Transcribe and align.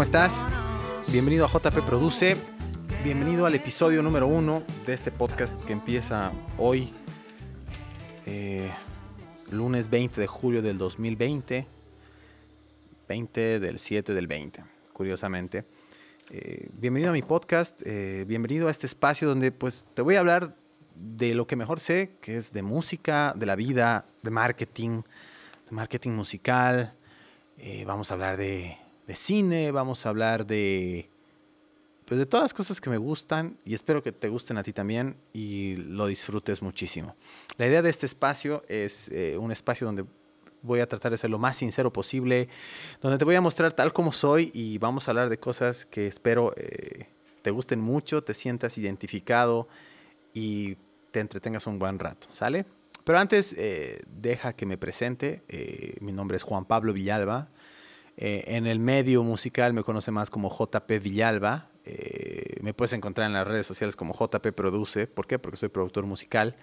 ¿cómo 0.00 0.06
estás? 0.06 0.34
Bienvenido 1.12 1.44
a 1.44 1.48
JP 1.50 1.84
Produce. 1.84 2.34
Bienvenido 3.04 3.44
al 3.44 3.54
episodio 3.54 4.02
número 4.02 4.26
uno 4.26 4.62
de 4.86 4.94
este 4.94 5.12
podcast 5.12 5.62
que 5.66 5.74
empieza 5.74 6.32
hoy, 6.56 6.94
eh, 8.24 8.70
lunes 9.50 9.90
20 9.90 10.18
de 10.18 10.26
julio 10.26 10.62
del 10.62 10.78
2020, 10.78 11.66
20 13.10 13.60
del 13.60 13.78
7 13.78 14.14
del 14.14 14.26
20, 14.26 14.64
curiosamente. 14.94 15.66
Eh, 16.30 16.70
bienvenido 16.72 17.10
a 17.10 17.12
mi 17.12 17.20
podcast, 17.20 17.82
eh, 17.84 18.24
bienvenido 18.26 18.68
a 18.68 18.70
este 18.70 18.86
espacio 18.86 19.28
donde 19.28 19.52
pues 19.52 19.86
te 19.92 20.00
voy 20.00 20.14
a 20.14 20.20
hablar 20.20 20.56
de 20.94 21.34
lo 21.34 21.46
que 21.46 21.56
mejor 21.56 21.78
sé, 21.78 22.12
que 22.22 22.38
es 22.38 22.54
de 22.54 22.62
música, 22.62 23.34
de 23.36 23.44
la 23.44 23.54
vida, 23.54 24.06
de 24.22 24.30
marketing, 24.30 25.02
de 25.68 25.76
marketing 25.76 26.12
musical. 26.12 26.96
vamos 27.84 28.10
a 28.10 28.14
hablar 28.14 28.38
de, 28.38 28.78
de 29.10 29.16
cine, 29.16 29.72
vamos 29.72 30.06
a 30.06 30.10
hablar 30.10 30.46
de, 30.46 31.10
pues 32.04 32.16
de 32.16 32.26
todas 32.26 32.44
las 32.44 32.54
cosas 32.54 32.80
que 32.80 32.90
me 32.90 32.96
gustan 32.96 33.58
y 33.64 33.74
espero 33.74 34.04
que 34.04 34.12
te 34.12 34.28
gusten 34.28 34.56
a 34.56 34.62
ti 34.62 34.72
también 34.72 35.16
y 35.32 35.74
lo 35.74 36.06
disfrutes 36.06 36.62
muchísimo. 36.62 37.16
La 37.56 37.66
idea 37.66 37.82
de 37.82 37.90
este 37.90 38.06
espacio 38.06 38.62
es 38.68 39.08
eh, 39.08 39.36
un 39.36 39.50
espacio 39.50 39.84
donde 39.84 40.04
voy 40.62 40.78
a 40.78 40.86
tratar 40.86 41.10
de 41.10 41.18
ser 41.18 41.28
lo 41.28 41.40
más 41.40 41.56
sincero 41.56 41.92
posible, 41.92 42.48
donde 43.02 43.18
te 43.18 43.24
voy 43.24 43.34
a 43.34 43.40
mostrar 43.40 43.72
tal 43.72 43.92
como 43.92 44.12
soy 44.12 44.52
y 44.54 44.78
vamos 44.78 45.08
a 45.08 45.10
hablar 45.10 45.28
de 45.28 45.40
cosas 45.40 45.86
que 45.86 46.06
espero 46.06 46.52
eh, 46.56 47.08
te 47.42 47.50
gusten 47.50 47.80
mucho, 47.80 48.22
te 48.22 48.34
sientas 48.34 48.78
identificado 48.78 49.66
y 50.32 50.76
te 51.10 51.18
entretengas 51.18 51.66
un 51.66 51.80
buen 51.80 51.98
rato, 51.98 52.28
¿sale? 52.30 52.64
Pero 53.02 53.18
antes, 53.18 53.56
eh, 53.58 54.02
deja 54.06 54.52
que 54.52 54.66
me 54.66 54.78
presente. 54.78 55.42
mi 56.00 56.12
nombre 56.12 56.36
es 56.36 56.44
Juan 56.44 56.64
Pablo 56.64 56.92
Villalba. 56.92 57.48
Eh, 58.22 58.44
en 58.54 58.66
el 58.66 58.80
medio 58.80 59.24
musical 59.24 59.72
me 59.72 59.82
conoce 59.82 60.10
más 60.10 60.28
como 60.28 60.50
JP 60.50 61.02
Villalba. 61.02 61.70
Eh, 61.86 62.58
me 62.60 62.74
puedes 62.74 62.92
encontrar 62.92 63.26
en 63.26 63.32
las 63.32 63.46
redes 63.46 63.66
sociales 63.66 63.96
como 63.96 64.12
JP 64.12 64.52
Produce. 64.54 65.06
¿Por 65.06 65.26
qué? 65.26 65.38
Porque 65.38 65.56
soy 65.56 65.70
productor 65.70 66.04
musical. 66.04 66.54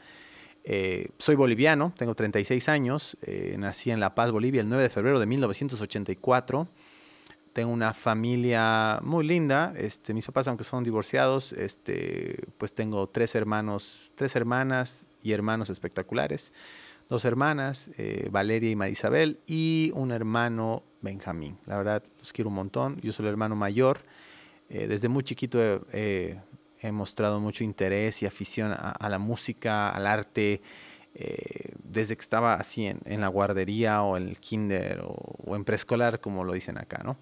Eh, 0.64 1.10
soy 1.18 1.36
boliviano, 1.36 1.94
tengo 1.98 2.14
36 2.14 2.70
años. 2.70 3.18
nací 3.58 3.90
en 3.90 4.00
La 4.00 4.14
Paz, 4.14 4.30
Bolivia, 4.30 4.62
el 4.62 4.70
9 4.70 4.84
de 4.84 4.90
febrero 4.92 5.20
de 5.20 5.26
1984. 5.26 6.68
Tengo 7.54 7.72
una 7.72 7.96
familia 7.96 9.00
muy 9.02 9.26
linda. 9.26 9.74
Este, 9.76 10.14
mis 10.14 10.28
papás, 10.28 10.48
aunque 10.48 10.64
son 10.64 10.84
divorciados, 10.84 11.54
este, 11.54 12.46
pues 12.60 12.72
tengo 12.72 13.10
tres 13.10 13.34
hermanos, 13.34 14.12
tres 14.14 14.36
hermanas 14.36 15.08
y 15.24 15.32
hermanos 15.32 15.72
espectaculares 15.72 16.54
dos 17.10 17.26
hermanas, 17.26 17.90
eh, 17.98 18.28
Valeria 18.32 18.70
y 18.70 18.76
Marisabel, 18.76 19.40
y 19.48 19.92
un 19.96 20.12
hermano, 20.12 20.84
Benjamín. 21.02 21.58
La 21.66 21.78
verdad, 21.78 22.04
los 22.20 22.34
quiero 22.34 22.50
un 22.50 22.56
montón. 22.56 23.00
Yo 23.02 23.12
soy 23.14 23.26
el 23.26 23.32
hermano 23.32 23.56
mayor. 23.56 24.00
Eh, 24.70 24.88
desde 24.88 25.08
muy 25.08 25.24
chiquito 25.24 25.60
he, 25.94 26.40
mostrado 26.92 27.40
mucho 27.40 27.64
interés 27.64 28.22
y 28.24 28.26
afición 28.26 28.74
a, 28.74 29.10
la 29.10 29.20
música, 29.20 29.90
al 29.90 30.08
arte. 30.08 30.62
Eh, 31.16 31.74
desde 31.84 32.16
que 32.16 32.22
estaba 32.22 32.54
así 32.54 32.86
en, 32.86 33.22
la 33.22 33.28
guardería 33.28 34.04
o 34.04 34.18
en 34.18 34.28
el 34.28 34.40
kinder 34.40 35.02
o, 35.04 35.56
en 35.56 35.66
preescolar, 35.66 36.22
como 36.22 36.44
lo 36.44 36.54
dicen 36.54 36.78
acá, 36.78 37.02
¿no? 37.04 37.18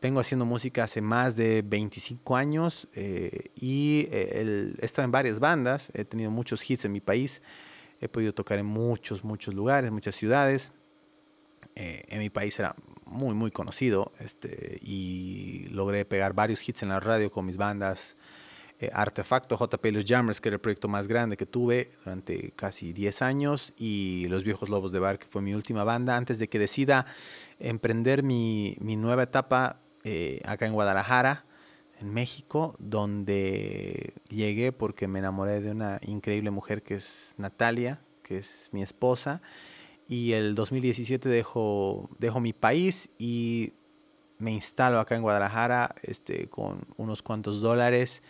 vengo 0.00 0.20
haciendo 0.20 0.46
música 0.46 0.84
hace 0.84 1.02
más 1.02 1.36
de 1.36 1.60
25 1.62 2.34
años 2.34 2.88
y 2.94 4.08
he 4.10 4.72
estado 4.80 5.04
en 5.04 5.12
varias 5.12 5.38
bandas, 5.38 5.92
he 5.92 6.06
tenido 6.06 6.30
muchos 6.30 6.68
hits 6.68 6.86
en 6.86 6.92
mi 6.92 7.00
país. 7.00 7.42
He 8.04 8.08
podido 8.10 8.34
tocar 8.34 8.58
en 8.58 8.66
muchos, 8.66 9.24
muchos 9.24 9.54
lugares, 9.54 9.90
muchas 9.90 10.14
ciudades. 10.14 10.72
Eh, 11.74 12.02
en 12.08 12.18
mi 12.18 12.28
país 12.28 12.58
era 12.58 12.76
muy, 13.06 13.34
muy 13.34 13.50
conocido 13.50 14.12
este, 14.20 14.78
y 14.82 15.68
logré 15.70 16.04
pegar 16.04 16.34
varios 16.34 16.68
hits 16.68 16.82
en 16.82 16.90
la 16.90 17.00
radio 17.00 17.30
con 17.30 17.46
mis 17.46 17.56
bandas. 17.56 18.18
Eh, 18.78 18.90
Artefacto, 18.92 19.56
JP 19.56 19.86
Los 19.86 20.04
Jammers, 20.04 20.42
que 20.42 20.50
era 20.50 20.56
el 20.56 20.60
proyecto 20.60 20.86
más 20.86 21.08
grande 21.08 21.38
que 21.38 21.46
tuve 21.46 21.92
durante 22.04 22.50
casi 22.50 22.92
10 22.92 23.22
años, 23.22 23.72
y 23.78 24.26
Los 24.28 24.44
Viejos 24.44 24.68
Lobos 24.68 24.92
de 24.92 24.98
Bar, 24.98 25.18
que 25.18 25.26
fue 25.26 25.40
mi 25.40 25.54
última 25.54 25.82
banda, 25.82 26.18
antes 26.18 26.38
de 26.38 26.48
que 26.50 26.58
decida 26.58 27.06
emprender 27.58 28.22
mi, 28.22 28.76
mi 28.80 28.96
nueva 28.96 29.22
etapa 29.22 29.80
eh, 30.02 30.42
acá 30.44 30.66
en 30.66 30.74
Guadalajara 30.74 31.46
México, 32.12 32.74
donde 32.78 34.14
llegué 34.28 34.72
porque 34.72 35.08
me 35.08 35.18
enamoré 35.18 35.60
de 35.60 35.70
una 35.70 36.00
increíble 36.02 36.50
mujer 36.50 36.82
que 36.82 36.94
es 36.94 37.34
Natalia, 37.38 38.00
que 38.22 38.38
es 38.38 38.68
mi 38.72 38.82
esposa. 38.82 39.42
Y 40.08 40.32
el 40.32 40.54
2017 40.54 41.28
dejo, 41.28 42.10
dejo 42.18 42.40
mi 42.40 42.52
país 42.52 43.10
y 43.18 43.72
me 44.38 44.52
instalo 44.52 44.98
acá 44.98 45.16
en 45.16 45.22
Guadalajara 45.22 45.94
este, 46.02 46.48
con 46.48 46.86
unos 46.96 47.22
cuantos 47.22 47.60
dólares, 47.60 48.22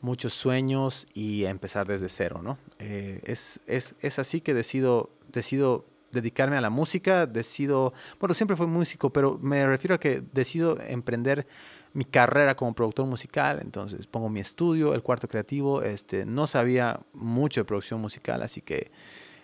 muchos 0.00 0.32
sueños 0.32 1.06
y 1.14 1.44
empezar 1.44 1.86
desde 1.86 2.08
cero. 2.08 2.40
¿no? 2.42 2.58
Eh, 2.78 3.20
es, 3.24 3.60
es, 3.66 3.94
es, 4.00 4.18
así 4.18 4.40
que 4.40 4.54
decido, 4.54 5.10
decido 5.32 5.86
dedicarme 6.12 6.56
a 6.56 6.60
la 6.60 6.70
música, 6.70 7.26
decido, 7.26 7.92
bueno, 8.18 8.34
siempre 8.34 8.56
fui 8.56 8.66
músico, 8.66 9.12
pero 9.12 9.38
me 9.38 9.66
refiero 9.66 9.94
a 9.94 10.00
que 10.00 10.20
decido 10.32 10.78
emprender 10.80 11.46
mi 11.92 12.04
carrera 12.04 12.54
como 12.54 12.74
productor 12.74 13.06
musical, 13.06 13.60
entonces 13.62 14.06
pongo 14.06 14.28
mi 14.28 14.40
estudio, 14.40 14.94
el 14.94 15.02
cuarto 15.02 15.28
creativo, 15.28 15.82
este, 15.82 16.24
no 16.24 16.46
sabía 16.46 17.00
mucho 17.12 17.60
de 17.60 17.64
producción 17.64 18.00
musical, 18.00 18.42
así 18.42 18.60
que 18.60 18.90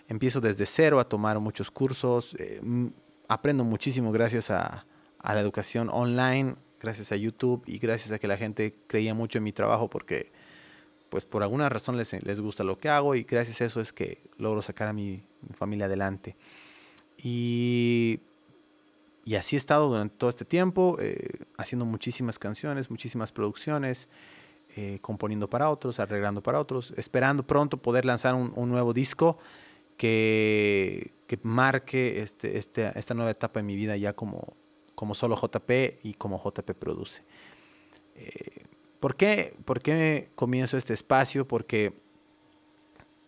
empiezo 0.09 0.41
desde 0.41 0.67
cero 0.67 1.01
a 1.01 1.09
tomar 1.09 1.41
muchos 1.41 1.71
cursos, 1.71 2.37
eh, 2.39 2.61
aprendo 3.29 3.65
muchísimo 3.65 4.13
gracias 4.13 4.51
a, 4.51 4.87
la 5.23 5.41
educación 5.41 5.91
online, 5.93 6.55
gracias 6.79 7.11
a 7.11 7.17
YouTube 7.17 7.65
y 7.67 7.79
gracias 7.79 8.13
a 8.13 8.19
que 8.21 8.29
la 8.29 8.37
gente 8.37 8.79
creía 8.87 9.13
mucho 9.13 9.39
en 9.39 9.45
mi 9.45 9.53
trabajo 9.53 9.91
porque 9.91 10.31
pues 11.09 11.25
por 11.25 11.43
alguna 11.43 11.69
razón 11.69 11.97
les, 11.97 12.13
les 12.23 12.39
gusta 12.39 12.63
lo 12.63 12.79
que 12.79 12.89
hago 12.89 13.17
y 13.17 13.25
gracias 13.25 13.61
a 13.61 13.65
eso 13.65 13.81
es 13.81 13.93
que 13.93 14.23
logro 14.37 14.63
sacar 14.63 14.87
a 14.87 14.93
mi 14.93 15.25
familia 15.57 15.87
adelante. 15.87 16.37
Y 17.19 18.21
y 19.27 19.35
así 19.35 19.57
he 19.57 19.59
estado 19.59 19.89
durante 19.89 20.17
todo 20.17 20.31
este 20.31 20.45
tiempo, 20.45 20.99
eh, 21.01 21.41
haciendo 21.59 21.85
muchísimas 21.85 22.39
canciones, 22.39 22.91
muchísimas 22.91 23.33
producciones, 23.33 24.09
eh, 24.77 25.01
componiendo 25.03 25.51
para 25.51 25.69
otros, 25.69 25.99
arreglando 25.99 26.45
para 26.45 26.61
otros, 26.61 26.95
esperando 26.97 27.45
pronto 27.45 27.77
poder 27.77 28.05
lanzar 28.05 28.37
un, 28.37 28.69
nuevo 28.69 28.93
disco 28.93 29.37
que, 29.97 31.13
que 31.27 31.41
marque 31.43 32.23
este, 32.23 32.57
este, 32.57 32.97
esta 32.97 33.15
nueva 33.15 33.33
etapa 33.33 33.59
en 33.59 33.67
mi 33.67 33.75
vida 33.75 33.97
ya 33.97 34.13
como, 34.13 34.55
como 34.95 35.13
solo 35.13 35.37
JP 35.37 36.05
y 36.05 36.15
como 36.15 36.41
JP 36.41 36.71
Produce. 36.79 37.25
Eh, 38.15 38.63
¿por, 39.01 39.17
qué, 39.17 39.57
¿Por 39.65 39.83
qué 39.83 40.31
comienzo 40.37 40.77
este 40.77 40.95
espacio? 40.95 41.49
Porque 41.49 42.01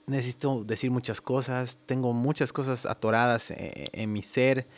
necesito 0.07 0.63
decir 0.63 0.93
muchas 0.93 1.21
cosas, 1.21 1.77
tengo 1.87 2.13
muchas 2.13 2.53
cosas 2.53 2.87
atoradas 2.87 3.53
en 3.57 4.13
mi 4.13 4.23
ser 4.23 4.69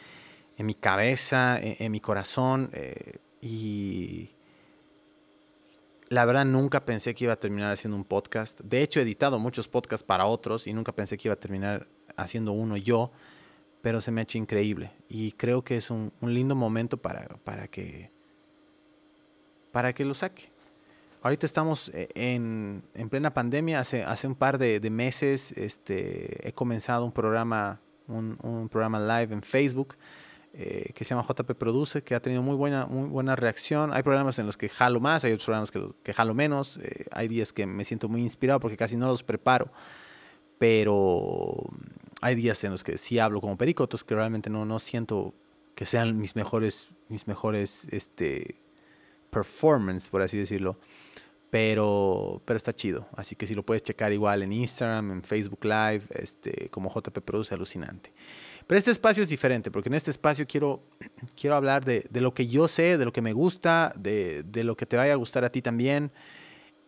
en 0.61 0.67
mi 0.67 0.75
cabeza, 0.75 1.59
en, 1.59 1.91
mi 1.91 2.01
corazón. 2.01 2.69
Eh, 2.75 3.15
y 3.41 4.29
la 6.11 6.27
verdad 6.27 6.45
nunca 6.45 6.85
pensé 6.85 7.15
que 7.15 7.25
iba 7.25 7.33
a 7.33 7.41
terminar 7.41 7.73
haciendo 7.73 7.97
un 7.97 8.05
podcast. 8.05 8.61
De 8.61 8.83
hecho, 8.83 9.01
he 9.01 9.05
editado 9.05 9.39
muchos 9.39 9.69
podcasts 9.69 10.05
para 10.05 10.27
otros 10.27 10.67
y 10.67 10.75
nunca 10.75 10.93
pensé 10.93 11.17
que 11.17 11.29
iba 11.29 11.33
a 11.33 11.39
terminar 11.39 11.89
haciendo 12.15 12.53
uno 12.53 12.77
yo. 12.77 13.11
Pero 13.81 14.03
se 14.03 14.11
me 14.11 14.21
ha 14.21 14.25
hecho 14.25 14.37
increíble. 14.37 14.93
Y 15.09 15.33
creo 15.33 15.65
que 15.65 15.79
es 15.79 15.89
un, 15.91 16.13
lindo 16.21 16.55
momento 16.55 16.99
para, 16.99 17.27
para, 17.43 17.67
que, 17.67 18.11
para 19.73 19.95
que 19.95 20.05
lo 20.05 20.13
saque. 20.13 20.53
Ahorita 21.23 21.47
estamos 21.47 21.91
eh, 21.95 22.09
en, 22.15 22.83
en 22.93 23.09
plena 23.09 23.33
pandemia. 23.33 23.81
Hace, 23.81 24.05
hace 24.05 24.27
un 24.27 24.35
par 24.35 24.59
de, 24.59 24.79
de, 24.79 24.91
meses 24.91 25.53
este, 25.53 26.47
he 26.47 26.53
comenzado 26.53 27.07
un 27.07 27.13
programa, 27.13 27.81
un, 28.09 28.37
un 28.43 28.69
programa 28.69 29.01
live 29.01 29.33
en 29.33 29.43
Facebook 29.43 29.95
eh, 30.53 30.93
que 30.95 31.05
se 31.05 31.15
llama 31.15 31.27
JP 31.29 31.53
Produce, 31.53 32.03
que 32.03 32.15
ha 32.15 32.21
tenido 32.21 32.43
muy 32.43 32.57
buena, 32.57 32.87
muy 32.87 33.09
buena 33.09 33.37
reacción. 33.37 33.93
Hay 33.93 34.03
programas 34.03 34.39
en 34.39 34.47
los 34.47 34.57
que 34.57 34.69
jalo 34.69 34.99
más, 34.99 35.25
hay 35.25 35.33
otros 35.33 35.47
programas 35.47 35.71
que, 35.71 35.93
que 36.03 36.13
jalo 36.13 36.35
menos. 36.35 36.79
Eh, 36.83 37.07
hay 37.13 37.29
días 37.29 37.53
que 37.53 37.67
me 37.67 37.85
siento 37.85 38.09
muy 38.09 38.23
inspirado 38.23 38.59
porque 38.61 38.77
casi 38.77 38.97
no 38.97 39.07
los 39.07 39.23
preparo. 39.23 39.71
Pero 40.59 41.55
hay 42.21 42.35
días 42.35 42.63
en 42.65 42.73
los 42.73 42.85
que 42.85 42.99
sí 42.99 43.19
hablo 43.19 43.41
como 43.41 43.57
perico, 43.57 43.85
otros 43.85 44.05
que 44.05 44.15
realmente 44.15 44.51
no, 44.51 44.65
no 44.65 44.79
siento 44.79 45.35
que 45.75 45.87
sean 45.87 46.19
mis 46.19 46.37
mejores, 46.37 46.91
mis 47.09 47.27
mejores 47.27 47.87
este, 47.91 48.61
performance, 49.31 50.09
por 50.09 50.21
así 50.21 50.37
decirlo. 50.37 50.77
Pero, 51.51 52.41
pero 52.45 52.57
está 52.57 52.73
chido. 52.73 53.09
Así 53.17 53.35
que 53.35 53.47
si 53.47 53.55
lo 53.55 53.65
puedes 53.65 53.83
checar 53.83 54.13
igual 54.13 54.43
en 54.43 54.53
Instagram, 54.53 55.11
en 55.11 55.23
Facebook 55.23 55.65
Live, 55.65 56.03
este, 56.11 56.69
como 56.71 56.91
JP 56.91 57.19
Produce, 57.25 57.55
alucinante. 57.55 58.13
Pero 58.67 58.79
este 58.79 58.93
espacio 58.93 59.25
es 59.25 59.29
diferente, 59.29 59.73
porque 59.73 59.89
en 59.89 59.95
este 59.95 60.13
espacio 60.13 60.47
quiero, 60.47 60.81
quiero 61.37 61.57
hablar 61.57 61.85
de, 61.85 62.07
de 62.09 62.21
lo 62.21 62.35
que 62.35 62.47
yo 62.47 62.69
sé, 62.69 62.99
de 62.99 63.05
lo 63.05 63.13
que 63.13 63.21
me 63.21 63.33
gusta, 63.33 63.93
de, 63.99 64.45
de, 64.45 64.63
lo 64.63 64.77
que 64.77 64.87
te 64.87 64.97
vaya 64.97 65.13
a 65.13 65.17
gustar 65.17 65.45
a 65.45 65.51
ti 65.51 65.61
también. 65.61 66.13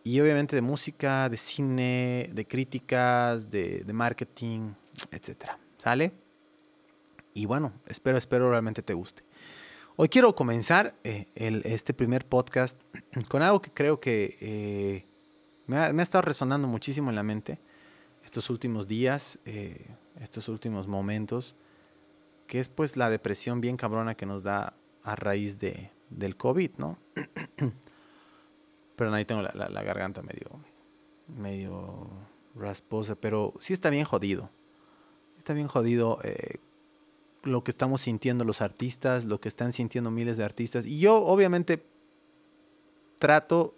Y 0.05 0.19
obviamente 0.21 0.55
de 0.55 0.61
música, 0.61 1.27
de 1.27 1.37
cine, 1.37 2.29
de 2.33 2.47
críticas, 2.47 3.49
de, 3.49 3.83
de 3.83 3.93
marketing, 3.93 4.71
etc. 5.11 5.51
¿Sale? 5.77 6.13
Y 7.33 7.45
bueno, 7.45 7.73
espero, 7.87 8.17
espero 8.17 8.49
realmente 8.49 8.81
te 8.81 8.93
guste. 8.93 9.23
Hoy 9.95 10.09
quiero 10.09 10.33
comenzar 10.33 10.95
eh, 11.03 11.27
este 11.35 11.93
primer 11.93 12.25
podcast 12.25 12.81
con 13.29 13.43
algo 13.43 13.61
que 13.61 13.69
creo 13.69 13.99
que 13.99 14.37
eh, 14.41 15.05
me, 15.67 15.77
ha, 15.77 15.89
estado 16.01 16.23
resonando 16.23 16.67
muchísimo 16.67 17.11
en 17.11 17.15
la 17.15 17.21
mente 17.21 17.59
estos 18.25 18.49
últimos 18.49 18.87
días, 18.87 19.37
eh, 19.45 19.85
estos 20.19 20.49
últimos 20.49 20.87
momentos, 20.87 21.55
que 22.47 22.59
es 22.59 22.69
pues 22.69 22.97
la 22.97 23.11
depresión 23.11 23.61
bien 23.61 23.77
cabrona 23.77 24.15
que 24.15 24.25
nos 24.25 24.41
da 24.41 24.73
a 25.03 25.15
raíz 25.15 25.59
de, 25.59 25.91
del 26.09 26.37
COVID, 26.37 26.71
¿no? 26.77 26.97
pero 28.95 29.13
ahí 29.13 29.25
tengo 29.25 29.43
la, 29.43 29.83
garganta 29.83 30.23
medio, 30.23 30.59
medio 31.27 32.09
rasposa, 32.55 33.13
pero 33.13 33.53
sí 33.59 33.73
está 33.73 33.91
bien 33.91 34.05
jodido. 34.05 34.49
Está 35.37 35.53
bien 35.53 35.67
jodido 35.67 36.17
lo 37.43 37.63
que 37.63 37.71
estamos 37.71 38.01
sintiendo 38.01 38.43
los 38.43 38.61
artistas, 38.61 39.25
lo 39.25 39.39
que 39.39 39.49
están 39.49 39.73
sintiendo 39.73 40.11
miles 40.11 40.37
de 40.37 40.43
artistas. 40.43 40.85
Y 40.85 40.99
yo 40.99 41.23
obviamente 41.25 41.85
trato 43.19 43.77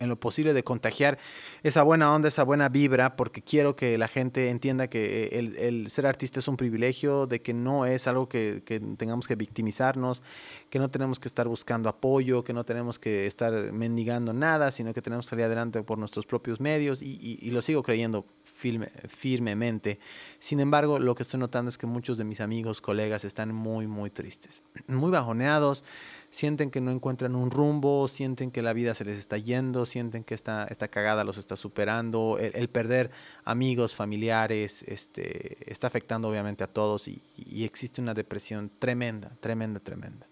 en 0.00 0.08
lo 0.08 0.18
posible 0.18 0.54
de 0.54 0.64
contagiar 0.64 1.18
esa 1.62 1.82
buena 1.82 2.12
onda, 2.12 2.28
esa 2.28 2.42
buena 2.42 2.70
vibra, 2.70 3.16
porque 3.16 3.42
quiero 3.42 3.76
que 3.76 3.98
la 3.98 4.08
gente 4.08 4.48
entienda 4.48 4.88
que 4.88 5.26
el, 5.32 5.88
ser 5.88 6.06
artista 6.06 6.40
es 6.40 6.48
un 6.48 6.56
privilegio, 6.56 7.26
de 7.26 7.42
que 7.42 7.52
no 7.52 7.84
es 7.84 8.08
algo 8.08 8.28
que, 8.28 8.62
tengamos 8.96 9.28
que 9.28 9.36
victimizarnos, 9.36 10.22
que 10.70 10.78
no 10.78 10.88
tenemos 10.88 11.20
que 11.20 11.28
estar 11.28 11.46
buscando 11.46 11.90
apoyo, 11.90 12.42
que 12.42 12.54
no 12.54 12.64
tenemos 12.64 12.98
que 12.98 13.26
estar 13.26 13.52
mendigando 13.72 14.32
nada, 14.32 14.70
sino 14.70 14.94
que 14.94 15.02
tenemos 15.02 15.26
que 15.26 15.30
salir 15.30 15.44
adelante 15.44 15.82
por 15.82 15.98
nuestros 15.98 16.24
propios 16.24 16.60
medios 16.60 17.02
y, 17.02 17.50
lo 17.50 17.62
sigo 17.62 17.82
creyendo 17.82 18.24
firmemente. 18.44 19.98
Sin 20.38 20.60
embargo, 20.60 20.98
lo 20.98 21.14
que 21.14 21.24
estoy 21.24 21.40
notando 21.40 21.68
es 21.68 21.76
que 21.76 21.86
muchos 21.86 22.16
de 22.16 22.24
mis 22.24 22.40
amigos, 22.40 22.80
colegas 22.80 23.24
están 23.24 23.52
muy, 23.54 23.86
muy 23.86 24.08
tristes, 24.08 24.62
muy 24.86 25.10
bajoneados 25.10 25.84
sienten 26.30 26.70
que 26.70 26.80
no 26.80 26.92
encuentran 26.92 27.34
un 27.34 27.50
rumbo, 27.50 28.06
sienten 28.06 28.50
que 28.50 28.62
la 28.62 28.72
vida 28.72 28.94
se 28.94 29.04
les 29.04 29.18
está 29.18 29.36
yendo, 29.36 29.84
sienten 29.84 30.22
que 30.22 30.34
esta, 30.34 30.64
esta 30.64 30.88
cagada 30.88 31.24
los 31.24 31.38
está 31.38 31.56
superando, 31.56 32.38
el, 32.38 32.68
perder 32.68 33.10
amigos, 33.44 33.96
familiares, 33.96 34.84
este, 34.84 35.70
está 35.70 35.88
afectando 35.88 36.28
obviamente 36.28 36.62
a 36.64 36.68
todos 36.68 37.08
y, 37.08 37.20
existe 37.64 38.00
una 38.00 38.14
depresión 38.14 38.70
tremenda, 38.78 39.32
tremenda, 39.40 39.80
tremenda. 39.80 40.26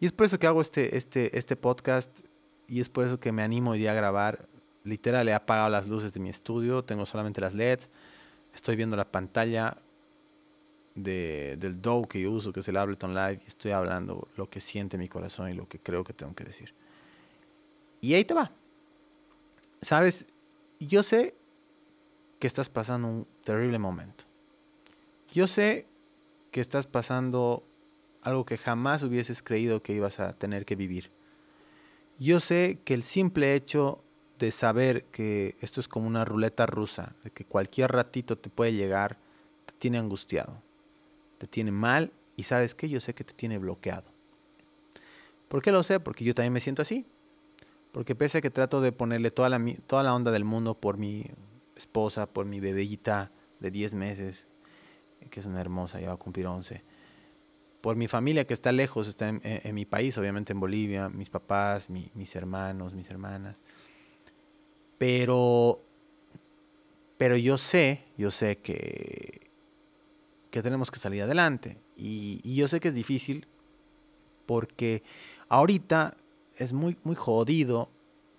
Y 0.00 0.06
es 0.06 0.12
por 0.12 0.26
eso 0.26 0.38
que 0.38 0.46
hago 0.46 0.60
este, 0.60 0.96
este, 0.96 1.38
este 1.38 1.56
podcast 1.56 2.10
y 2.66 2.80
es 2.80 2.88
por 2.88 3.06
eso 3.06 3.20
que 3.20 3.32
me 3.32 3.42
animo 3.42 3.72
hoy 3.72 3.78
día 3.78 3.92
a 3.92 3.94
grabar. 3.94 4.48
Literal, 4.82 5.28
he 5.28 5.34
apagado 5.34 5.68
las 5.68 5.88
luces 5.88 6.14
de 6.14 6.20
mi 6.20 6.28
estudio, 6.28 6.84
tengo 6.84 7.06
solamente 7.06 7.40
las 7.40 7.54
LEDs, 7.54 7.90
estoy 8.54 8.76
viendo 8.76 8.96
la 8.96 9.10
pantalla, 9.10 9.76
de, 10.96 11.56
del 11.58 11.80
DAW 11.80 12.08
que 12.08 12.20
yo 12.20 12.32
uso, 12.32 12.52
que 12.52 12.60
es 12.60 12.68
el 12.68 12.76
Ableton 12.76 13.14
Live, 13.14 13.40
estoy 13.46 13.70
hablando 13.70 14.28
lo 14.36 14.50
que 14.50 14.60
siente 14.60 14.98
mi 14.98 15.08
corazón 15.08 15.50
y 15.50 15.54
lo 15.54 15.68
que 15.68 15.78
creo 15.78 16.02
que 16.02 16.12
tengo 16.12 16.34
que 16.34 16.44
decir. 16.44 16.74
Y 18.00 18.14
ahí 18.14 18.24
te 18.24 18.34
va. 18.34 18.50
Sabes, 19.82 20.26
yo 20.80 21.02
sé 21.02 21.34
que 22.38 22.46
estás 22.46 22.68
pasando 22.70 23.08
un 23.08 23.26
terrible 23.44 23.78
momento. 23.78 24.24
Yo 25.32 25.46
sé 25.46 25.86
que 26.50 26.60
estás 26.60 26.86
pasando 26.86 27.62
algo 28.22 28.44
que 28.46 28.58
jamás 28.58 29.02
hubieses 29.02 29.42
creído 29.42 29.82
que 29.82 29.92
ibas 29.92 30.18
a 30.18 30.32
tener 30.32 30.64
que 30.64 30.76
vivir. 30.76 31.10
Yo 32.18 32.40
sé 32.40 32.78
que 32.84 32.94
el 32.94 33.02
simple 33.02 33.54
hecho 33.54 34.02
de 34.38 34.50
saber 34.50 35.04
que 35.04 35.56
esto 35.60 35.80
es 35.80 35.88
como 35.88 36.06
una 36.06 36.24
ruleta 36.24 36.66
rusa, 36.66 37.14
de 37.22 37.30
que 37.30 37.44
cualquier 37.44 37.92
ratito 37.92 38.38
te 38.38 38.48
puede 38.48 38.72
llegar, 38.72 39.18
te 39.66 39.74
tiene 39.74 39.98
angustiado 39.98 40.65
te 41.38 41.46
tiene 41.46 41.70
mal 41.70 42.12
y 42.36 42.44
sabes 42.44 42.74
que 42.74 42.88
yo 42.88 43.00
sé 43.00 43.14
que 43.14 43.24
te 43.24 43.34
tiene 43.34 43.58
bloqueado. 43.58 44.04
¿Por 45.48 45.62
qué 45.62 45.72
lo 45.72 45.82
sé? 45.82 46.00
Porque 46.00 46.24
yo 46.24 46.34
también 46.34 46.52
me 46.52 46.60
siento 46.60 46.82
así. 46.82 47.06
Porque 47.92 48.14
pese 48.14 48.38
a 48.38 48.40
que 48.40 48.50
trato 48.50 48.80
de 48.80 48.92
ponerle 48.92 49.30
toda 49.30 49.48
la, 49.48 49.64
toda 49.86 50.02
la 50.02 50.14
onda 50.14 50.30
del 50.30 50.44
mundo 50.44 50.74
por 50.74 50.98
mi 50.98 51.24
esposa, 51.76 52.26
por 52.26 52.44
mi 52.44 52.60
bebita 52.60 53.30
de 53.60 53.70
10 53.70 53.94
meses, 53.94 54.48
que 55.30 55.40
es 55.40 55.46
una 55.46 55.60
hermosa, 55.60 56.00
ya 56.00 56.08
va 56.08 56.14
a 56.14 56.18
cumplir 56.18 56.46
11, 56.46 56.82
por 57.80 57.96
mi 57.96 58.08
familia 58.08 58.46
que 58.46 58.54
está 58.54 58.72
lejos, 58.72 59.06
está 59.08 59.28
en, 59.28 59.74
mi 59.74 59.84
país, 59.84 60.18
obviamente 60.18 60.52
en 60.52 60.60
Bolivia, 60.60 61.08
mis 61.08 61.30
papás, 61.30 61.88
mis 61.88 62.36
hermanos, 62.36 62.94
mis 62.94 63.08
hermanas. 63.08 63.62
Pero, 64.98 65.78
pero 67.16 67.36
yo 67.36 67.58
sé, 67.58 68.04
yo 68.18 68.30
sé 68.30 68.58
que 68.58 69.45
que 70.56 70.62
tenemos 70.62 70.90
que 70.90 70.98
salir 70.98 71.22
adelante. 71.22 71.76
Y, 71.98 72.54
yo 72.54 72.66
sé 72.66 72.80
que 72.80 72.88
es 72.88 72.94
difícil 72.94 73.46
porque 74.46 75.02
ahorita 75.50 76.16
es 76.56 76.72
muy, 76.72 76.96
muy 77.04 77.14
jodido 77.14 77.90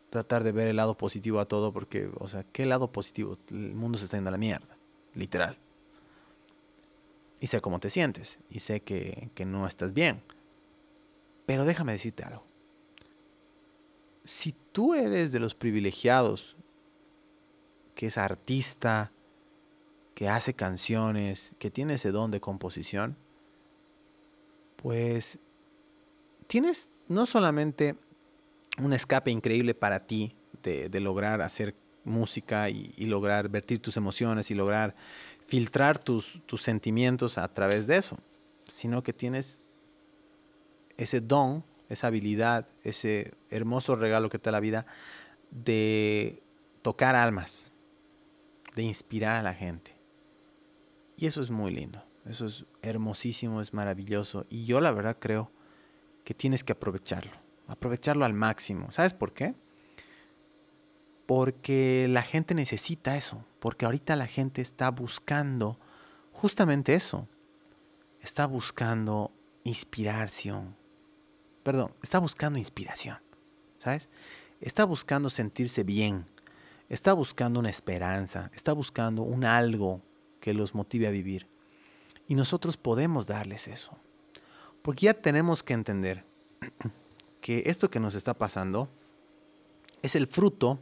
tratar 0.09 0.43
de 0.43 0.51
ver 0.51 0.67
el 0.67 0.77
lado 0.77 0.97
positivo 0.97 1.39
a 1.39 1.45
todo 1.45 1.71
porque, 1.71 2.09
o 2.19 2.27
sea, 2.27 2.43
¿qué 2.51 2.65
lado 2.65 2.91
positivo? 2.91 3.37
El 3.51 3.75
mundo 3.75 3.99
se 3.99 4.05
está 4.05 4.17
yendo 4.17 4.29
a 4.29 4.31
la 4.31 4.39
mierda, 4.39 4.75
literal. 5.13 5.59
Y 7.39 7.45
sé 7.45 7.61
cómo 7.61 7.79
te 7.79 7.91
sientes 7.91 8.39
y 8.49 8.61
sé 8.61 8.79
que, 8.79 9.29
que 9.35 9.45
no 9.45 9.67
estás 9.67 9.93
bien. 9.93 10.23
Pero 11.45 11.65
déjame 11.65 11.91
decirte 11.91 12.23
algo. 12.23 12.43
Si 14.25 14.55
tú 14.71 14.95
eres 14.95 15.31
de 15.31 15.37
los 15.37 15.53
privilegiados 15.53 16.57
que 17.93 18.07
es 18.07 18.17
artista, 18.17 19.11
que 20.17 20.29
hace 20.29 20.55
canciones, 20.55 21.53
que 21.59 21.69
tiene 21.69 21.93
ese 21.93 22.09
don 22.09 22.31
de 22.31 22.41
composición, 22.41 23.15
pues 24.77 25.37
tienes 26.47 26.89
no 27.07 27.27
solamente 27.27 27.95
un 28.79 28.93
escape 28.93 29.29
increíble 29.29 29.75
para 29.75 29.99
ti 29.99 30.35
de, 30.63 30.89
lograr 31.01 31.43
hacer 31.43 31.75
música 32.03 32.67
y, 32.71 32.93
lograr 33.05 33.47
vertir 33.47 33.79
tus 33.79 33.95
emociones 33.95 34.49
y 34.49 34.55
lograr 34.55 34.95
filtrar 35.45 35.99
tus, 35.99 36.41
tus 36.47 36.63
sentimientos 36.63 37.37
a 37.37 37.47
través 37.53 37.85
de 37.85 37.97
eso, 37.97 38.17
sino 38.67 39.03
que 39.03 39.13
tienes 39.13 39.61
ese 40.97 41.21
don, 41.21 41.63
esa 41.89 42.07
habilidad, 42.07 42.67
ese 42.83 43.35
hermoso 43.51 43.95
regalo 43.95 44.31
que 44.31 44.39
te 44.39 44.45
da 44.45 44.53
la 44.53 44.61
vida 44.61 44.87
de 45.51 46.41
tocar 46.81 47.15
almas, 47.15 47.71
de 48.75 48.81
inspirar 48.81 49.35
a 49.35 49.43
la 49.43 49.53
gente. 49.53 49.96
Y 51.17 51.25
eso 51.25 51.41
es 51.41 51.49
muy 51.49 51.71
lindo, 51.71 52.03
eso 52.25 52.45
es 52.45 52.65
hermosísimo, 52.83 53.59
es 53.59 53.73
maravilloso. 53.73 54.45
Y 54.49 54.65
yo 54.65 54.79
la 54.79 54.91
verdad 54.91 55.17
creo 55.19 55.51
que 56.23 56.35
tienes 56.35 56.63
que 56.63 56.73
aprovecharlo, 56.73 57.31
aprovecharlo 57.67 58.23
al 58.23 58.33
máximo. 58.33 58.91
¿Sabes 58.91 59.15
por 59.15 59.33
qué? 59.33 59.55
Porque 61.25 62.07
la 62.07 62.21
gente 62.21 62.53
necesita 62.53 63.17
eso, 63.17 63.43
porque 63.59 63.85
ahorita 63.85 64.15
la 64.15 64.27
gente 64.27 64.61
está 64.61 64.91
buscando 64.91 65.79
justamente 66.31 66.93
eso. 66.93 67.27
Está 68.21 68.45
buscando 68.45 69.31
inspiración. 69.63 70.75
Perdón, 71.63 71.93
está 72.03 72.19
buscando 72.19 72.59
inspiración. 72.59 73.17
¿Sabes? 73.79 74.09
Está 74.61 74.85
buscando 74.85 75.29
sentirse 75.31 75.83
bien. 75.83 76.25
Está 76.89 77.13
buscando 77.13 77.59
una 77.59 77.69
esperanza. 77.69 78.51
Está 78.53 78.73
buscando 78.73 79.23
un 79.23 79.43
algo 79.43 80.01
que 80.47 80.53
los 80.53 80.73
motive 80.73 81.07
a 81.07 81.11
vivir. 81.11 81.45
Y 82.25 82.35
nosotros 82.35 82.77
podemos 82.77 83.27
darles 83.27 83.67
eso. 83.67 83.97
Porque 84.81 85.07
ya 85.07 85.13
tenemos 85.13 85.61
que 85.61 85.73
entender 85.73 86.23
que 87.41 87.63
esto 87.65 87.91
que 87.91 87.99
nos 87.99 88.15
está 88.15 88.33
pasando 88.33 88.87
es 90.01 90.15
el 90.15 90.25
fruto, 90.25 90.79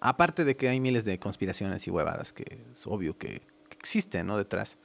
aparte 0.00 0.44
de 0.44 0.56
que 0.56 0.68
hay 0.68 0.80
miles 0.80 1.04
de 1.04 1.20
conspiraciones 1.20 1.86
y 1.86 1.92
huevadas 1.92 2.32
que 2.32 2.64
es 2.74 2.84
obvio 2.84 3.16
que, 3.16 3.42
existen 3.70 4.26
¿no? 4.26 4.36
detrás, 4.36 4.76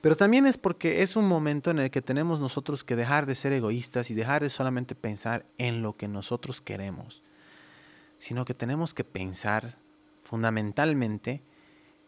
pero 0.00 0.16
también 0.16 0.46
es 0.46 0.56
porque 0.56 1.02
es 1.02 1.16
un 1.16 1.26
momento 1.26 1.72
en 1.72 1.80
el 1.80 1.90
que 1.90 2.00
tenemos 2.00 2.38
nosotros 2.38 2.84
que 2.84 2.94
dejar 2.94 3.26
de 3.26 3.34
ser 3.34 3.52
egoístas 3.52 4.10
y 4.10 4.14
dejar 4.14 4.42
de 4.42 4.48
solamente 4.48 4.94
pensar 4.94 5.44
en 5.58 5.82
lo 5.82 5.96
que 5.96 6.06
nosotros 6.06 6.60
queremos, 6.60 7.24
sino 8.20 8.44
que 8.44 8.54
tenemos 8.54 8.94
que 8.94 9.02
pensar 9.02 9.76
fundamentalmente 10.22 11.42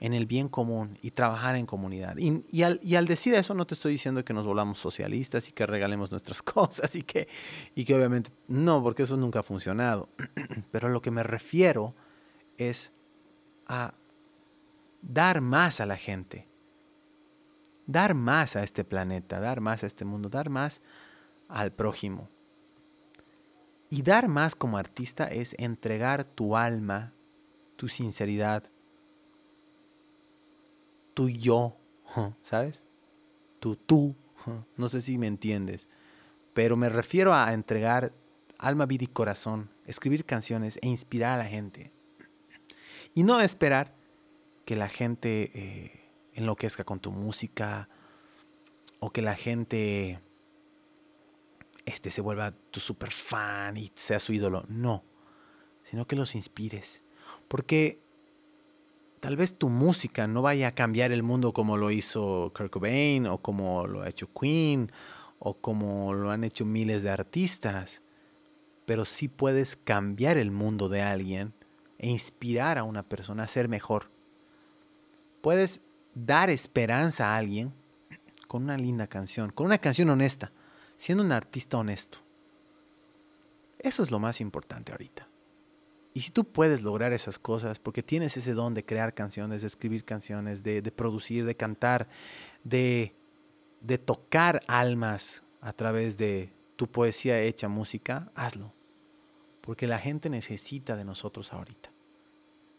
en 0.03 0.15
el 0.15 0.27
bien 0.27 0.49
común 0.49 0.99
y 1.01 1.13
trabajar 1.13 1.55
en 1.55 1.65
comunidad. 1.65 2.17
Y, 2.19 2.63
al, 2.65 3.07
decir 3.07 3.35
eso 3.35 3.55
no 3.55 3.69
te 3.69 3.75
estoy 3.75 3.93
diciendo 3.93 4.25
que 4.25 4.35
nos 4.35 4.45
volvamos 4.45 4.81
socialistas 4.81 5.49
y 5.49 5.53
que 5.53 5.65
regalemos 5.65 6.11
nuestras 6.11 6.43
cosas 6.43 6.97
y 6.97 7.05
que, 7.05 7.29
y 7.77 7.85
que 7.85 7.95
obviamente 7.95 8.31
no, 8.49 8.83
porque 8.83 9.05
eso 9.05 9.17
nunca 9.17 9.39
ha 9.39 9.43
funcionado. 9.45 10.09
Pero 10.73 10.89
lo 10.89 11.01
que 11.01 11.13
me 11.13 11.23
refiero 11.23 11.95
es 12.57 12.93
a 13.69 13.95
dar 15.03 15.41
más 15.41 15.81
a 15.81 15.87
la 15.87 15.97
gente, 15.97 16.49
dar 17.87 18.15
más 18.15 18.57
a 18.57 18.65
este 18.65 18.83
planeta, 18.83 19.39
dar 19.39 19.61
más 19.61 19.85
a 19.85 19.87
este 19.87 20.05
mundo, 20.05 20.29
dar 20.29 20.51
más 20.51 20.83
al 21.47 21.71
prójimo. 21.71 22.29
Y 23.89 24.03
dar 24.03 24.27
más 24.27 24.57
como 24.57 24.79
artista 24.79 25.29
es 25.29 25.55
entregar 25.61 26.25
tu 26.25 26.57
alma, 26.57 27.13
tu 27.77 27.87
sinceridad, 27.87 28.72
tu 31.15 31.29
yo, 31.29 31.77
¿sabes? 32.43 32.85
Tu 33.61 33.77
tú, 33.77 34.17
No 34.77 34.89
sé 34.89 35.01
si 35.01 35.19
me 35.19 35.27
entiendes, 35.27 35.89
pero 36.53 36.77
me 36.77 36.89
refiero 36.89 37.35
a 37.35 37.53
entregar 37.53 38.13
alma, 38.59 38.87
vida 38.87 39.05
y 39.05 39.09
corazón, 39.09 39.71
escribir 39.87 40.25
canciones 40.25 40.79
e 40.83 40.89
inspirar 40.89 41.39
a 41.39 41.43
la 41.45 41.49
gente. 41.49 41.93
Y 43.15 43.23
no 43.25 43.41
esperar 43.41 43.95
que 44.65 44.77
la 44.77 44.89
gente 44.89 45.51
eh, 45.55 46.11
enloquezca 46.35 46.85
con 46.85 47.01
tu 47.01 47.13
música 47.13 47.89
o 49.01 49.11
que 49.11 49.23
la 49.23 49.35
gente 49.35 50.21
este, 51.85 52.11
se 52.11 52.21
vuelva 52.21 52.55
tu 52.71 52.81
super 52.81 53.11
fan 53.11 53.77
y 53.77 53.91
sea 53.95 54.21
su 54.21 54.33
ídolo. 54.33 54.65
No, 54.69 55.05
sino 55.83 56.07
que 56.07 56.17
los 56.17 56.35
inspires. 56.35 57.03
Porque 57.49 58.02
tal 59.23 59.37
vez 59.37 59.55
tu 59.57 59.69
música 59.69 60.27
no 60.27 60.43
vaya 60.43 60.67
a 60.67 60.75
cambiar 60.75 61.13
el 61.13 61.23
mundo 61.23 61.53
como 61.53 61.77
lo 61.77 61.93
hizo 61.93 62.53
Kurt 62.57 62.73
Cobain 62.73 63.29
o 63.29 63.39
como 63.39 63.87
lo 63.87 64.03
ha 64.03 64.09
hecho 64.09 64.29
Queen 64.33 64.91
o 65.39 65.55
como 65.55 66.13
lo 66.13 66.33
han 66.33 66.43
hecho 66.43 66.65
miles 66.65 67.05
de 67.05 67.11
artistas, 67.11 68.03
pero 68.85 69.05
sí 69.05 69.29
puedes 69.29 69.77
cambiar 69.77 70.39
el 70.39 70.51
mundo 70.51 70.89
de 70.89 71.03
alguien 71.03 71.55
e 71.99 72.11
inspirar 72.11 72.79
a 72.79 72.83
una 72.83 73.05
persona 73.05 73.45
a 73.45 73.49
ser 73.49 73.69
mejor. 73.69 74.11
Puedes 75.41 75.83
dar 76.17 76.51
esperanza 76.51 77.29
a 77.29 77.37
alguien 77.37 77.73
con 78.49 78.65
una 78.65 78.77
linda 78.77 79.07
canción, 79.07 79.51
con 79.51 79.67
una 79.67 79.79
canción 79.79 80.11
honesta, 80.11 80.51
siendo 80.97 81.23
un 81.23 81.31
artista 81.31 81.79
honesto. 81.79 82.19
Eso 83.79 84.03
es 84.03 84.11
lo 84.11 84.19
más 84.19 84.41
importante 84.41 84.91
ahorita. 84.91 85.29
Y 86.15 86.21
si 86.21 86.31
tú 86.31 86.45
puedes 86.45 86.83
lograr 86.83 87.13
esas 87.13 87.39
cosas, 87.39 87.79
porque 87.79 88.03
tienes 88.03 88.37
ese 88.37 88.53
don 88.53 88.75
de 88.75 88.85
crear 88.85 89.15
canciones, 89.15 89.63
de 89.63 89.67
escribir 89.67 90.05
canciones, 90.05 90.63
de, 90.63 90.83
producir, 90.93 91.47
de 91.47 91.57
cantar, 91.57 92.09
de, 92.65 93.15
de 93.81 93.99
tocar 93.99 94.61
almas 94.67 95.45
a 95.61 95.73
través 95.73 96.19
de 96.19 96.53
tu 96.77 96.91
poesía 96.91 97.41
hecha 97.41 97.69
música, 97.69 98.31
hazlo. 98.35 98.75
Porque 99.63 99.87
la 99.87 99.99
gente 99.99 100.29
necesita 100.29 100.97
de 100.97 101.05
nosotros 101.05 101.53
ahorita. 101.53 101.91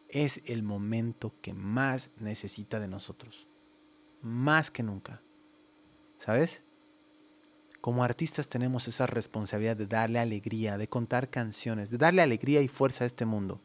Es 0.10 0.44
el 0.46 0.62
momento 0.62 1.34
que 1.42 1.54
más 1.54 2.12
necesita 2.18 2.80
de 2.80 2.88
nosotros. 2.88 3.48
Más 4.22 4.70
que 4.70 4.84
nunca. 4.84 5.22
¿Sabes? 6.20 6.64
Como 7.84 8.06
artistas 8.06 8.48
tenemos 8.48 8.88
esa 8.88 9.08
responsabilidad 9.08 9.76
de 9.76 9.88
darle 9.88 10.20
alegría, 10.20 10.78
de 10.78 10.88
contar 10.88 11.30
canciones, 11.30 11.92
de 11.92 11.98
darle 11.98 12.22
alegría 12.22 12.62
y 12.62 12.70
fuerza 12.70 13.04
a 13.04 13.08
este 13.08 13.26
mundo. 13.26 13.60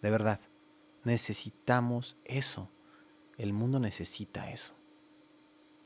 De 0.00 0.10
verdad, 0.10 0.38
necesitamos 1.02 2.16
eso. 2.24 2.70
El 3.36 3.52
mundo 3.52 3.80
necesita 3.80 4.52
eso. 4.52 4.74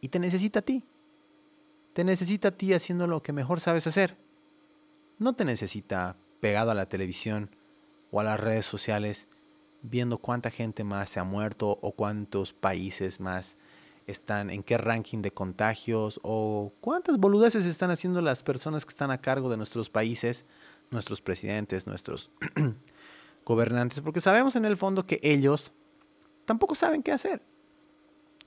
Y 0.02 0.08
te 0.08 0.18
necesita 0.18 0.58
a 0.58 0.62
ti. 0.62 0.84
Te 1.94 2.04
necesita 2.04 2.48
a 2.48 2.50
ti 2.58 2.74
haciendo 2.74 3.06
lo 3.06 3.22
que 3.22 3.32
mejor 3.32 3.58
sabes 3.60 3.86
hacer. 3.86 4.18
No 5.18 5.32
te 5.32 5.46
necesita 5.46 6.18
pegado 6.40 6.72
a 6.72 6.74
la 6.74 6.90
televisión 6.90 7.56
o 8.10 8.20
a 8.20 8.24
las 8.24 8.38
redes 8.38 8.66
sociales 8.66 9.28
viendo 9.80 10.18
cuánta 10.18 10.50
gente 10.50 10.84
más 10.84 11.08
se 11.08 11.20
ha 11.20 11.24
muerto 11.24 11.78
o 11.80 11.92
cuántos 11.92 12.52
países 12.52 13.18
más 13.18 13.56
están, 14.06 14.50
en 14.50 14.62
qué 14.62 14.78
ranking 14.78 15.22
de 15.22 15.32
contagios 15.32 16.20
o 16.22 16.72
cuántas 16.80 17.18
boludeces 17.18 17.66
están 17.66 17.90
haciendo 17.90 18.20
las 18.20 18.42
personas 18.42 18.84
que 18.84 18.90
están 18.90 19.10
a 19.10 19.20
cargo 19.20 19.50
de 19.50 19.56
nuestros 19.56 19.90
países, 19.90 20.46
nuestros 20.90 21.20
presidentes, 21.20 21.86
nuestros 21.86 22.30
gobernantes, 23.44 24.00
porque 24.00 24.20
sabemos 24.20 24.56
en 24.56 24.64
el 24.64 24.76
fondo 24.76 25.06
que 25.06 25.20
ellos 25.22 25.72
tampoco 26.44 26.74
saben 26.74 27.02
qué 27.02 27.12
hacer. 27.12 27.42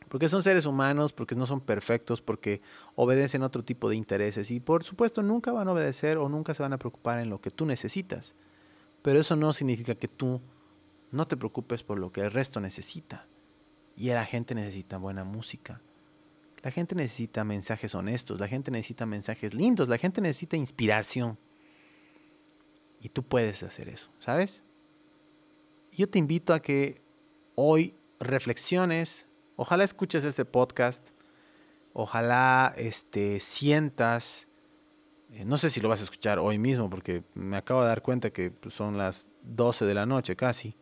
Porque 0.09 0.29
son 0.29 0.43
seres 0.43 0.65
humanos, 0.65 1.11
porque 1.11 1.33
no 1.33 1.47
son 1.47 1.59
perfectos, 1.59 2.21
porque 2.21 2.61
obedecen 2.95 3.41
otro 3.41 3.63
tipo 3.63 3.89
de 3.89 3.95
intereses 3.95 4.51
y 4.51 4.59
por 4.59 4.83
supuesto 4.83 5.23
nunca 5.23 5.51
van 5.51 5.67
a 5.67 5.71
obedecer 5.71 6.17
o 6.17 6.29
nunca 6.29 6.53
se 6.53 6.61
van 6.61 6.73
a 6.73 6.77
preocupar 6.77 7.19
en 7.19 7.29
lo 7.31 7.41
que 7.41 7.49
tú 7.49 7.65
necesitas. 7.65 8.35
Pero 9.01 9.19
eso 9.19 9.35
no 9.35 9.53
significa 9.53 9.95
que 9.95 10.07
tú 10.07 10.39
no 11.11 11.27
te 11.27 11.37
preocupes 11.37 11.83
por 11.83 11.99
lo 11.99 12.11
que 12.11 12.21
el 12.21 12.31
resto 12.31 12.59
necesita. 12.59 13.27
Y 13.95 14.09
la 14.09 14.25
gente 14.25 14.55
necesita 14.55 14.97
buena 14.97 15.23
música. 15.23 15.81
La 16.63 16.71
gente 16.71 16.95
necesita 16.95 17.43
mensajes 17.43 17.93
honestos, 17.93 18.39
la 18.39 18.47
gente 18.47 18.71
necesita 18.71 19.05
mensajes 19.05 19.53
lindos, 19.53 19.89
la 19.89 19.97
gente 19.97 20.21
necesita 20.21 20.55
inspiración. 20.55 21.37
Y 23.01 23.09
tú 23.09 23.21
puedes 23.21 23.63
hacer 23.63 23.89
eso, 23.89 24.11
¿sabes? 24.19 24.63
Yo 25.91 26.07
te 26.09 26.19
invito 26.19 26.53
a 26.53 26.61
que 26.61 27.01
hoy 27.55 27.95
reflexiones, 28.19 29.27
ojalá 29.57 29.83
escuches 29.83 30.23
este 30.23 30.45
podcast, 30.45 31.09
ojalá 31.91 32.73
este, 32.77 33.41
sientas, 33.41 34.47
eh, 35.31 35.43
no 35.43 35.57
sé 35.57 35.69
si 35.69 35.81
lo 35.81 35.89
vas 35.89 35.99
a 35.99 36.03
escuchar 36.03 36.39
hoy 36.39 36.59
mismo 36.59 36.89
porque 36.89 37.23
me 37.33 37.57
acabo 37.57 37.81
de 37.81 37.89
dar 37.89 38.01
cuenta 38.01 38.31
que 38.31 38.51
pues, 38.51 38.73
son 38.73 38.97
las 38.97 39.27
12 39.43 39.85
de 39.85 39.93
la 39.93 40.05
noche 40.05 40.37
casi 40.37 40.77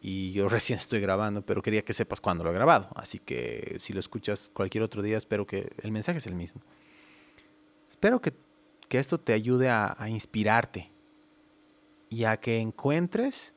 y 0.00 0.32
yo 0.32 0.48
recién 0.48 0.78
estoy 0.78 1.00
grabando, 1.00 1.42
pero 1.42 1.62
quería 1.62 1.84
que 1.84 1.94
sepas 1.94 2.20
cuándo 2.20 2.44
lo 2.44 2.50
he 2.50 2.54
grabado. 2.54 2.88
Así 2.94 3.18
que 3.18 3.76
si 3.80 3.92
lo 3.92 4.00
escuchas 4.00 4.50
cualquier 4.52 4.84
otro 4.84 5.02
día, 5.02 5.18
espero 5.18 5.46
que 5.46 5.72
el 5.82 5.92
mensaje 5.92 6.18
es 6.18 6.26
el 6.26 6.34
mismo. 6.34 6.60
Espero 7.88 8.20
que, 8.20 8.34
esto 8.90 9.20
te 9.20 9.34
ayude 9.34 9.68
a, 9.68 9.94
a 9.98 10.08
inspirarte 10.08 10.90
y 12.08 12.24
a 12.24 12.38
que 12.38 12.60
encuentres 12.60 13.52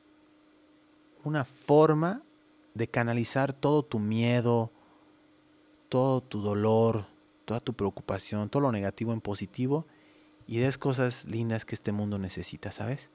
una 1.24 1.46
forma 1.46 2.22
de 2.74 2.88
canalizar 2.88 3.54
todo 3.54 3.82
tu 3.82 3.98
miedo, 3.98 4.70
todo 5.88 6.20
tu 6.20 6.42
dolor, 6.42 7.06
toda 7.46 7.60
tu 7.60 7.72
preocupación, 7.72 8.50
todo 8.50 8.60
lo 8.62 8.72
negativo 8.72 9.12
en 9.12 9.22
positivo 9.22 9.86
y 10.46 10.58
des 10.58 10.78
cosas 10.78 11.24
lindas 11.24 11.64
que 11.64 11.74
este 11.74 11.92
mundo 11.92 12.18
necesita, 12.18 12.70
¿sabes? 12.70 13.10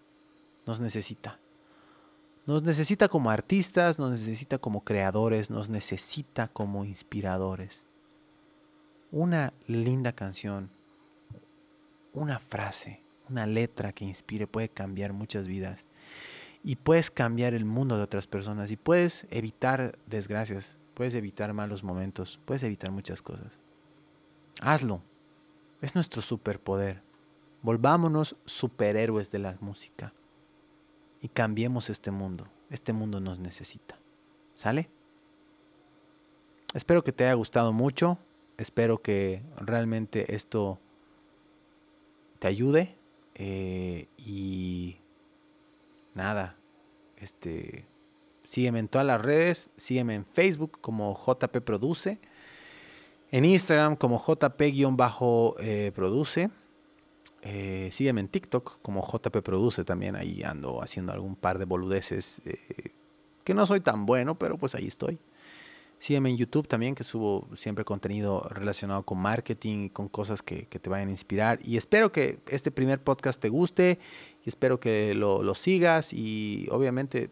Nos 0.66 0.80
necesita. 0.80 1.40
Nos 2.46 2.62
necesita 2.62 3.08
como 3.08 3.32
artistas, 3.32 3.98
nos 3.98 4.12
necesita 4.12 4.60
como 4.60 4.84
creadores, 4.84 5.50
nos 5.50 5.70
necesita 5.70 6.48
como 6.48 6.86
inspiradores. 6.86 7.88
Una 9.12 9.52
linda 9.66 10.12
canción, 10.12 10.70
una 12.14 12.38
frase, 12.38 13.02
una 13.30 13.48
letra 13.48 13.94
que 13.94 14.06
inspire 14.06 14.46
puede 14.46 14.70
cambiar 14.70 15.12
muchas 15.12 15.48
vidas. 15.48 15.86
Y 16.64 16.76
puedes 16.76 17.10
cambiar 17.10 17.56
el 17.56 17.66
mundo 17.66 17.98
de 17.98 18.04
otras 18.04 18.28
personas 18.28 18.70
y 18.70 18.78
puedes 18.78 19.26
evitar 19.32 19.98
desgracias, 20.06 20.78
puedes 20.94 21.16
evitar 21.16 21.52
malos 21.54 21.84
momentos, 21.84 22.40
puedes 22.46 22.62
evitar 22.62 22.92
muchas 22.92 23.24
cosas. 23.24 23.60
Hazlo. 24.62 25.02
Es 25.82 25.96
nuestro 25.96 26.22
superpoder. 26.22 27.02
Volvámonos 27.64 28.36
superhéroes 28.46 29.32
de 29.32 29.40
la 29.40 29.58
música 29.62 30.14
y 31.26 31.28
cambiemos 31.28 31.90
este 31.90 32.12
mundo. 32.12 32.48
Este 32.70 32.94
mundo 32.94 33.20
nos 33.20 33.40
necesita. 33.40 33.98
¿Sale? 34.54 34.92
Espero 36.76 37.04
que 37.04 37.12
te 37.12 37.24
haya 37.24 37.34
gustado 37.34 37.74
mucho. 37.74 38.20
Espero 38.60 39.02
que 39.02 39.42
realmente 39.58 40.36
esto 40.36 40.80
te 42.38 42.48
ayude. 42.48 42.96
Eh, 43.34 44.08
y 44.20 45.00
nada, 46.14 46.58
este, 47.18 47.88
sígueme 48.46 48.78
en 48.78 48.88
todas 48.88 49.08
las 49.08 49.20
redes. 49.20 49.72
Sígueme 49.78 50.14
en 50.14 50.26
Facebook 50.26 50.80
como 50.80 51.16
JP 51.16 51.58
Produce. 51.62 52.20
En 53.32 53.46
Instagram 53.46 53.96
como 53.96 54.24
JP-Produce. 54.24 56.52
Eh, 57.48 57.90
sígueme 57.92 58.22
en 58.22 58.28
TikTok 58.28 58.82
como 58.82 59.06
JP 59.06 59.38
Produce 59.44 59.86
también. 59.86 60.16
Ahí 60.16 60.42
ando 60.44 60.82
haciendo 60.82 61.14
algún 61.14 61.36
par 61.36 61.60
de 61.60 61.66
boludeces. 61.66 62.42
Eh, 62.46 62.92
que 63.44 63.54
no 63.54 63.66
soy 63.68 63.80
tan 63.80 64.08
bueno, 64.08 64.38
pero 64.38 64.58
pues 64.58 64.74
ahí 64.74 64.88
estoy. 64.88 65.20
Sígueme 66.00 66.32
en 66.32 66.38
YouTube 66.38 66.68
también, 66.68 66.96
que 66.96 67.04
subo 67.04 67.48
siempre 67.56 67.86
contenido 67.86 68.42
relacionado 68.50 69.04
con 69.04 69.20
marketing 69.20 69.86
y 69.86 69.90
con 69.92 70.10
cosas 70.10 70.42
que, 70.42 70.66
te 70.66 70.90
vayan 70.90 71.08
a 71.08 71.12
inspirar. 71.12 71.60
Y 71.64 71.78
espero 71.78 72.12
que 72.12 72.40
este 72.48 72.72
primer 72.72 73.02
podcast 73.02 73.40
te 73.40 73.50
guste 73.50 74.00
y 74.44 74.50
espero 74.50 74.80
que 74.80 75.14
lo, 75.14 75.56
sigas. 75.56 76.14
Y 76.14 76.68
obviamente, 76.72 77.30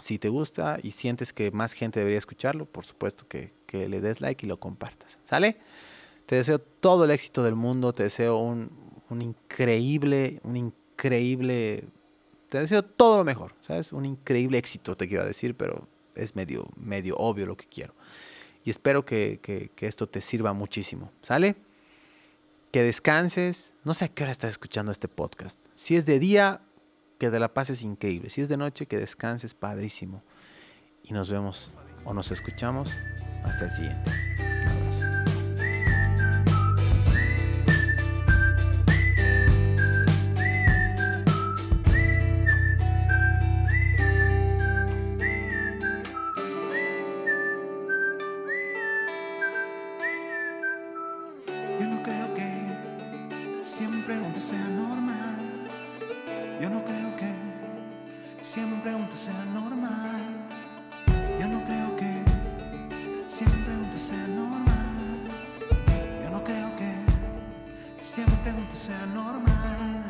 si 0.00 0.18
te 0.18 0.28
gusta 0.28 0.78
y 0.82 0.90
sientes 0.90 1.32
que 1.32 1.52
más 1.52 1.72
gente 1.72 2.00
debería 2.00 2.18
escucharlo, 2.18 2.66
por 2.66 2.84
supuesto 2.84 3.26
que 3.28 3.52
le 3.72 4.00
des 4.00 4.20
like 4.20 4.44
y 4.44 4.48
lo 4.48 4.58
compartas. 4.58 5.20
¿Sale? 5.24 5.58
Te 6.26 6.36
deseo 6.36 6.58
todo 6.58 7.04
el 7.04 7.10
éxito 7.10 7.42
del 7.42 7.54
mundo, 7.54 7.92
te 7.92 8.04
deseo 8.04 8.38
un, 8.38 8.70
un 9.12 9.22
increíble, 9.22 10.40
un 10.42 10.56
increíble, 10.56 11.84
te 12.48 12.60
deseo 12.60 12.82
todo 12.82 13.18
lo 13.18 13.24
mejor, 13.24 13.54
¿sabes? 13.60 13.92
Un 13.92 14.04
increíble 14.04 14.58
éxito 14.58 14.96
te 14.96 15.08
quiero 15.08 15.24
decir, 15.24 15.56
pero 15.56 15.88
es 16.14 16.34
medio, 16.34 16.68
medio 16.76 17.16
obvio 17.16 17.46
lo 17.46 17.56
que 17.56 17.66
quiero. 17.66 17.94
Y 18.64 18.70
espero 18.70 19.04
que, 19.04 19.40
que 19.42 19.86
esto 19.86 20.08
te 20.08 20.20
sirva 20.20 20.52
muchísimo, 20.52 21.10
¿sale? 21.22 21.56
Que 22.70 22.82
descanses, 22.82 23.74
no 23.84 23.94
sé 23.94 24.06
a 24.06 24.08
qué 24.08 24.22
hora 24.22 24.32
estás 24.32 24.50
escuchando 24.50 24.92
este 24.92 25.08
podcast. 25.08 25.58
Si 25.76 25.96
es 25.96 26.06
de 26.06 26.18
día, 26.18 26.62
que 27.22 27.30
te 27.30 27.38
la 27.38 27.54
pases 27.54 27.82
increíble. 27.82 28.30
Si 28.30 28.40
es 28.40 28.48
de 28.48 28.56
noche, 28.56 28.86
que 28.86 28.98
descanses 28.98 29.54
padrísimo. 29.54 30.24
Y 31.04 31.12
nos 31.12 31.30
vemos 31.30 31.72
o 32.04 32.12
nos 32.12 32.32
escuchamos 32.32 32.90
hasta 33.44 33.66
el 33.66 33.70
siguiente. 33.70 34.51
Yo 68.52 68.58
no 68.58 68.64
creo 68.64 68.68
que 68.68 68.68
siempre 68.68 68.68
un 68.68 68.68
te 68.68 68.76
sea 68.76 69.06
normal. 69.06 70.01